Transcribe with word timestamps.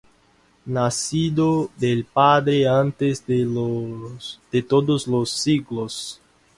nacido 0.65 1.69
del 1.77 2.05
Padre 2.05 2.67
antes 2.67 3.23
de 3.27 4.63
todos 4.63 5.05
los 5.07 5.29
siglos: 5.29 6.19